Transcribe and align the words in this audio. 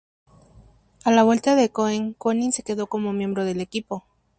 A 1.05 1.11
la 1.11 1.21
vuelta 1.21 1.53
de 1.53 1.69
Cohen, 1.71 2.13
Koenig 2.15 2.53
se 2.55 2.63
quedó 2.63 2.87
como 2.87 3.13
miembro 3.13 3.45
del 3.45 3.61
equipo. 3.61 4.03